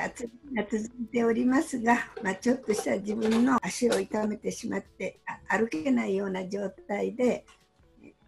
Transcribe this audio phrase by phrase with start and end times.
[0.00, 7.44] 暑い日が続いておりますが、まあ、ちょっとした自分の足を痛めてしまって歩けないような状態で、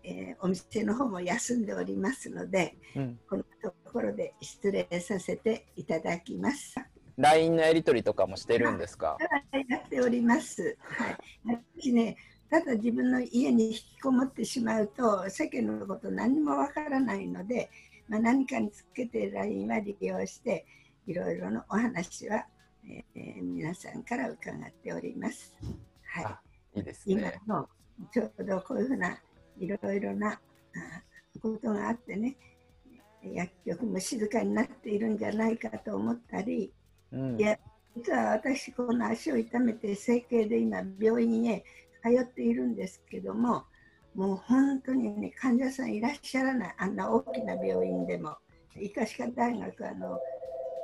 [0.04, 6.76] えー、お店の方も休んでおりますので、うん、このところで失礼させていただきます。
[7.16, 9.16] LINE のやり取りとかもしてるんですか？
[9.68, 10.76] やっております。
[10.82, 11.16] はい、
[11.76, 12.16] 私ね
[12.50, 17.70] ただ自分の家に引きこもってしまうと世間のこと何もわからないので、
[18.08, 20.64] まあ、何かにつけて LINE は利用して
[21.06, 22.46] いろいろなお話は、
[22.84, 25.54] えー、皆さんから伺っております。
[26.04, 26.40] は
[26.74, 27.68] い、いいですね、今の
[28.12, 29.18] ちょうどこういうふうな
[29.58, 30.40] いろいろな
[31.40, 32.36] ことがあってね
[33.22, 36.72] 薬局も静かになっているんじゃないかと思ったり、
[37.12, 37.58] うん、いや
[37.96, 41.64] 実は私この足を痛めて整形で今病院へ
[42.02, 43.64] 通っているんですけども、
[44.14, 48.36] もう本当にね、患者さんいらっしゃらない、あんな大きな病院でも、
[48.76, 50.18] 医科歯科大学、あの、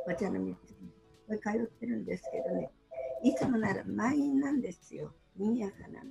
[0.07, 2.71] お茶の道に通ってるんですけどね、
[3.23, 6.11] いつもなら満員なんですよ、賑やかなの。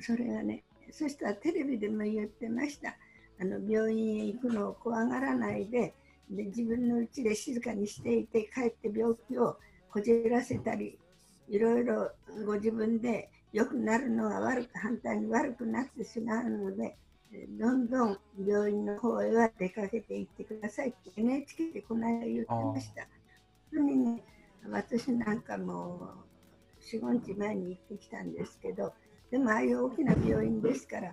[0.00, 2.96] それがね、そしたらテレビでも言ってました。
[3.38, 5.94] あの病院へ行くのを怖がらないで
[6.30, 9.58] で自分の家で静かにしていて帰って病気を
[9.92, 10.98] こじらせたり
[11.48, 12.10] いろいろ
[12.46, 16.96] ご自分で良くなるのが悪く、反対に悪くなってしまうので、
[17.58, 23.06] どんどん病院の方へは出かけていってくださいって NHK でこの間言ってました。
[23.72, 24.24] 本当にね、
[24.70, 26.12] 私なんかも
[26.80, 28.92] 4、5日前に行ってきたんですけど、
[29.30, 31.12] でもああいう大きな病院ですから、あ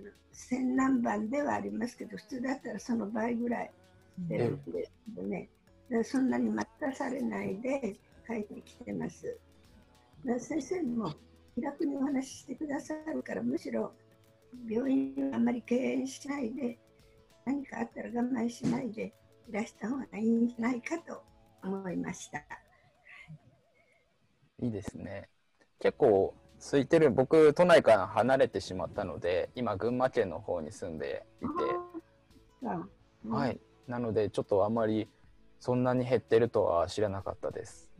[0.00, 3.70] の千何番ではありますけど、普通だったらその倍ぐらい
[4.28, 5.48] 出るんですけどね、
[6.04, 9.38] そんなに待たされないで帰ってきてます。
[10.38, 11.14] 先生も
[11.54, 13.92] 気楽にお話ししてくださるから、むしろ
[14.66, 16.78] 病院はあまり敬遠しないで、
[17.44, 19.12] 何かあったら我慢しないで
[19.48, 21.22] いらした方がいいんじゃないかと
[21.62, 22.38] 思いました。
[24.60, 25.28] いいですね。
[25.78, 31.50] 結構空いてる僕都内から離れてしまったので今群馬県の方に住んでいて、
[33.28, 35.08] はい、なのでちょっとあんまり
[35.60, 37.90] そんなに減ってるとは知らなかったです。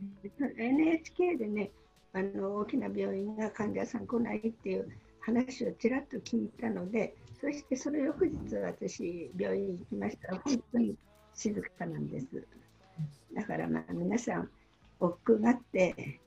[0.57, 1.71] NHK でね
[2.13, 4.89] あの大きな病院が患者さん来ないっていう
[5.29, 10.95] 話をちらっと聞いたので、そしてその翌日私、病院に行きましたら、本当に
[11.33, 12.27] 静かなんです。
[13.33, 14.49] だからまあ皆さん、
[14.99, 16.19] 億劫がって、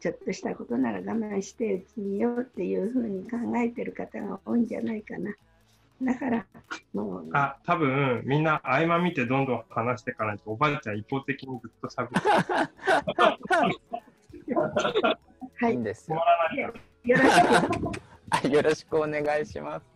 [0.00, 5.34] ちょっとしたことなら我慢してうちにいようっていうふうに考えてる方が多いんじゃないかな。
[6.02, 6.46] だから
[6.92, 7.30] もう。
[7.32, 12.18] あ、多分みんな合間見てどんどん話していかないと、おばあちゃん一方的にずっと喋って。
[15.58, 15.72] はい。
[15.72, 16.22] いいんですよ。
[17.04, 18.13] よろしく。
[18.50, 19.86] よろしくお願いします。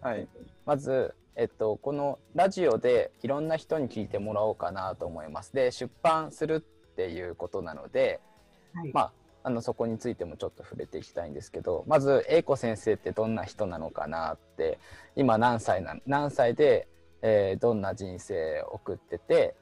[0.00, 0.28] はい。
[0.66, 5.52] まず、えっと、このラジオでいろんな人に聞いてもらおうかなと思います。
[5.52, 8.20] で、出版するっていうことなので、
[8.74, 9.12] はい、まあ、
[9.44, 14.78] あのそこについてもちょっと触れていきたいんですけどまず英子先生ってどんな人なのかなって
[15.16, 16.86] 今何歳な何歳で、
[17.22, 19.54] えー、どんな人生を送ってて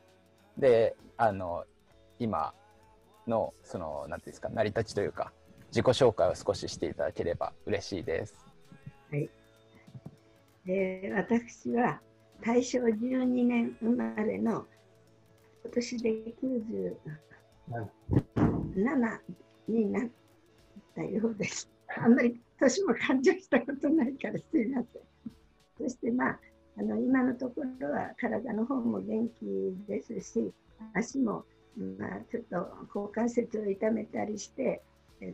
[0.59, 1.65] であの
[2.19, 2.53] 今
[3.27, 5.33] のその何ていうんですか成り立ちというか
[5.71, 8.35] 自己紹介を少ししていただければ嬉しいです。
[9.11, 9.31] はい。
[10.67, 12.01] えー、私は
[12.43, 14.67] 大正12年生まれの
[15.63, 16.11] 今年で
[16.43, 16.97] 97
[19.69, 20.09] になっ
[20.95, 21.71] たようです。
[21.97, 25.03] あんまり年も感情したことないからすいません。
[25.79, 26.41] そしてまあ、
[26.79, 30.53] あの今のところは体の方も元気ですし、
[30.95, 31.45] 足も
[31.99, 32.57] まあ、ちょっと
[32.95, 34.83] 股関節を痛めたりして、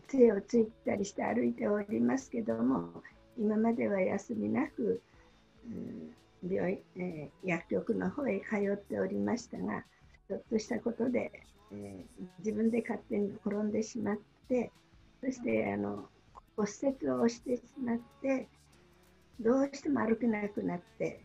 [0.09, 3.03] 杖をついたりして歩いておりますけども、
[3.39, 5.03] 今までは休みなく、
[6.43, 9.85] うん、病院、えー、薬局の方へ通っておりましたが、
[10.29, 11.31] ちょっとしたことで、
[11.73, 14.17] えー、自分で勝手に転んでしまっ
[14.49, 14.73] て、
[15.23, 16.09] そしてあの
[16.57, 18.49] 骨折をしてしまって、
[19.41, 21.21] どうしても歩けなくなって、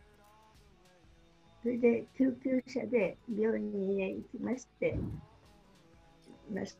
[1.62, 4.98] それで救急車で病院へ行きまして、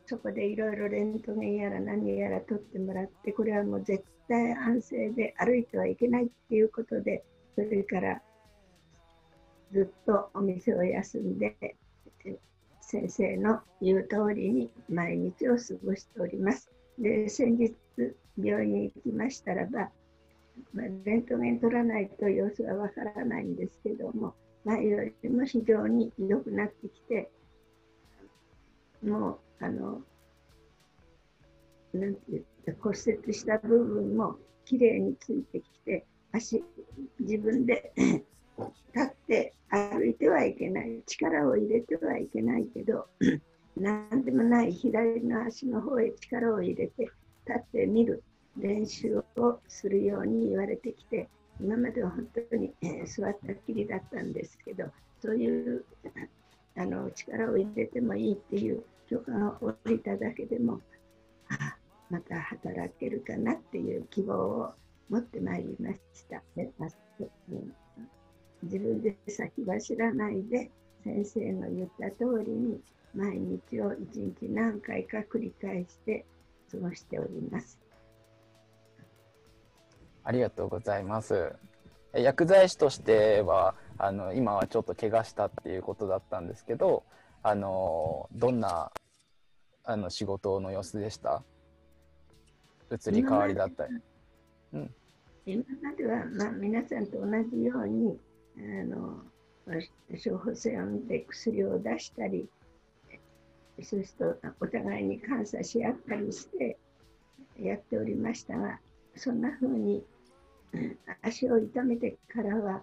[0.05, 7.23] そこでいろいろレントゲンやら何やら取ってもらって、これはもう絶対安静で歩いてはいけないっていうことで、
[7.55, 8.21] それから
[9.71, 11.55] ずっとお店を休んで、
[12.81, 16.69] 先生の言う通りに毎日を過ごしております。
[16.99, 17.75] で、先日
[18.37, 19.89] 病院へ行きましたらば、
[20.73, 27.31] まあ、レントゲン取らないと様子はわからないんですけども、前よりも非常に良くなってきて、
[29.03, 30.01] もう、あの、
[31.93, 36.61] なんて言った骨折した部分もきれいについてきて、足、
[37.19, 38.23] 自分で立
[38.99, 41.01] って歩いてはいけない。
[41.05, 43.07] 力を入れてはいけないけど、
[43.77, 47.03] 何でもない左の足の方へ力を入れて
[47.47, 48.21] 立ってみる
[48.57, 51.29] 練習をするように言われてきて、
[51.61, 55.85] 今までは本当に、え、座ったっきりだったんですけど、そういう
[56.75, 58.83] あの力を入れてもいいっていう
[59.13, 60.81] 許可が下りただけでも、
[61.49, 61.77] あ
[62.09, 64.73] また働けるかなっていう希望を
[65.07, 66.41] 持ってまいりました。
[68.63, 70.71] 自分で先走らないで
[71.03, 72.79] 先生の言った通りに
[73.13, 76.25] 毎日を一日何回か繰り返して
[76.71, 77.77] 過ごしております。
[80.23, 81.53] ありがとうございます。
[82.13, 87.03] 薬剤師としてはあの今はちょっと怪我したっていうことだったんですけど
[87.43, 88.91] あのどんな
[89.85, 91.43] あの仕事の様子でした？
[92.91, 93.93] 移り変わりだったり。
[94.73, 94.93] うん、
[95.45, 98.17] 今までは、まあ、皆さんと同じように
[98.57, 99.21] あの
[100.23, 102.47] 処方箋を見て薬を出したり
[103.81, 106.77] そうするとお互いに感謝し合ったりして
[107.59, 108.79] やっておりましたが
[109.15, 110.03] そんなふうに
[111.21, 112.81] 足を痛めてからは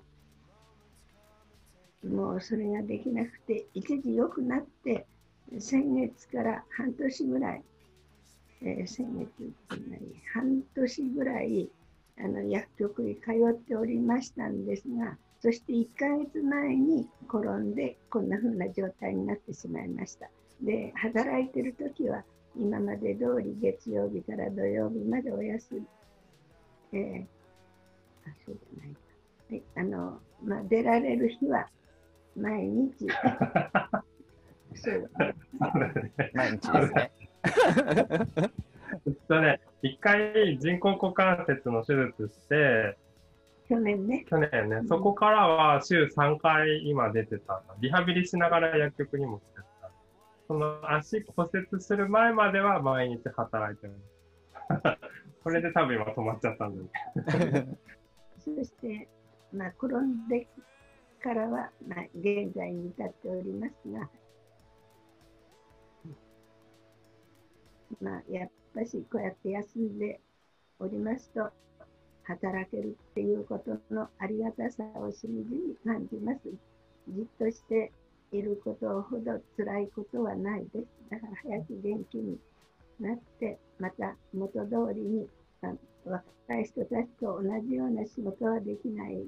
[2.08, 5.06] もうそれができなくて一時良くなって
[5.58, 7.62] 先月から半年ぐらい、
[8.62, 9.52] えー、先月
[10.32, 11.70] 半年ぐらい
[12.18, 20.28] あの薬局に通っておりましたんですがそして1ヶ月前に転んでこんな風な状態になってしまいました
[20.62, 22.22] で働いてる時は
[22.56, 25.76] 今まで通り月曜日から土曜日までお休
[26.92, 27.40] み、えー
[28.26, 29.00] あ、そうじゃないか。
[29.50, 31.68] はい、あの、まあ、出られる日は
[32.36, 33.06] 毎日。
[34.74, 35.10] そう、
[36.34, 37.12] 毎日ですね。
[39.06, 42.96] えっとね、一回人工股関節の手術して、
[43.68, 44.24] 去年ね。
[44.28, 47.62] 去年ね、そこからは週3回今出てた。
[47.80, 49.46] リハビリしながら薬局にも来て
[49.80, 49.90] た。
[50.48, 53.94] その足骨折する前までは毎日働いてる。
[55.42, 56.84] これで多分今止まっちゃったんだ
[58.38, 59.08] そして、
[59.52, 60.46] まあ、転んで
[61.22, 64.10] からは、まあ、現在に至っておりますが、
[68.00, 70.20] まあ、やっぱしこうやって休んで
[70.78, 71.50] おりますと、
[72.24, 76.40] 働けるっていうことのありがたさをしみじみ感じます。
[77.08, 77.92] じっとして
[78.32, 80.86] いることほど辛いことはないです。
[81.10, 82.38] だから早く元気に
[83.00, 85.26] なって、また元通りに
[86.04, 86.22] 若
[86.60, 89.24] い人たちと同じような仕事はできない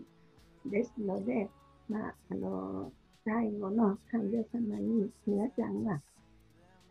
[0.67, 1.49] ですので、
[1.88, 2.93] まあ、あの
[3.25, 6.00] 最後の患者様に皆さんが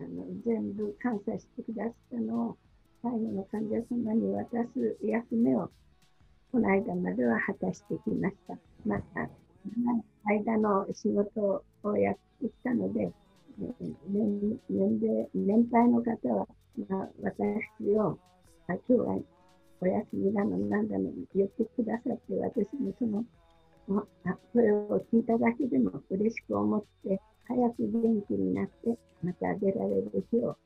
[0.02, 2.58] あの全部感謝してくださったのを
[3.04, 5.70] 最後の患者様に渡す役目を
[6.52, 8.58] この間までは果たしてきました。
[8.86, 9.30] また、
[10.26, 13.12] 間の仕事をやってきたので、
[14.10, 16.48] 年齢年配の方は、
[16.90, 18.18] まあ、私を
[18.68, 19.20] あ今日は
[19.82, 23.24] お休みなのなんだの言ってくださって、私もその
[24.54, 30.58] 声を聞いただけでも嬉しく思って、早く元気になって、また出られる日を、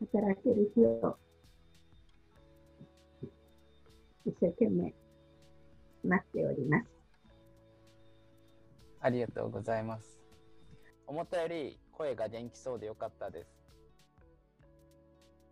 [0.00, 1.16] 働ける日を、
[4.26, 4.94] 一生懸命
[6.04, 6.86] 待っております。
[9.00, 10.20] ありがとうございます。
[11.06, 13.50] 思ったより声が元気そうでよかったです。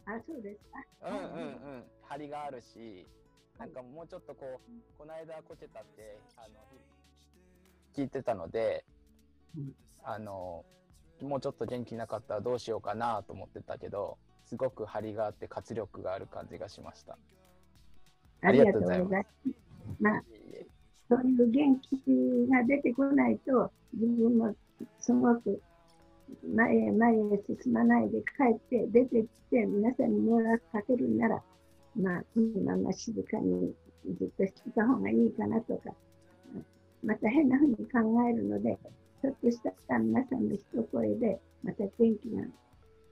[0.04, 1.10] あ、そうですか。
[1.10, 1.84] うんうんうん。
[2.02, 3.06] 張りがあるし、
[3.58, 6.54] なんかもうちょっとこう、この間こけたって、あの、
[7.94, 8.84] 聞いてたので、
[10.02, 10.64] あの、
[11.20, 17.18] もうちょっと元気なかったらどうしようかなと思ってたけど、すごく張りがあって活力がある感じがしました。
[18.42, 19.28] ありがとうございます。
[20.00, 20.22] まあ、
[21.08, 21.96] そういう元気
[22.50, 24.54] が出てこないと、自分も
[25.00, 25.60] すごく
[26.54, 27.18] 前へ前へ
[27.62, 31.42] 進まないで帰って出てきて皆さんに迷惑かけるなら、
[31.96, 33.74] まあ、このまま静かに
[34.18, 35.90] ずっとしてた方がいいかなとか、
[37.02, 38.78] また変なふうに考えるので、
[39.22, 39.58] ちょっとし
[39.88, 42.44] た皆さんの一声で、また元気が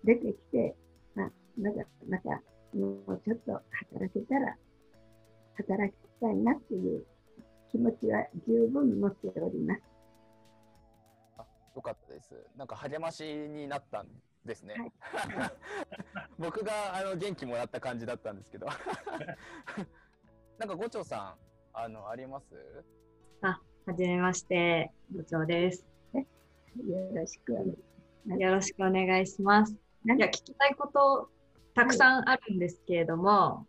[0.05, 0.77] 出てきて、
[1.15, 2.31] まあ、まだ、また、
[2.77, 3.53] もうちょっと
[3.91, 4.57] 働けたら、
[5.57, 7.05] 働きたいなっていう
[7.73, 9.83] 気持ちは十分持っております。
[11.75, 12.35] よかったです。
[12.57, 14.07] なんか励ましになったん
[14.47, 14.75] ですね。
[15.01, 15.53] はい、
[16.39, 18.67] 僕があの元気もらった感じだったんですけど。
[20.59, 21.37] なんか五長さ
[21.75, 22.55] ん、あの、あります？
[23.43, 25.87] あ、はじめまして、部長です。
[26.85, 29.73] よろしくよろしくお願いします。
[29.73, 31.29] いや、聞きたいこと
[31.75, 33.67] たくさんあるんですけれども、